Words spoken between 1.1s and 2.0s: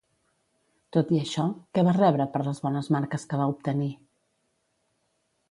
i això, què va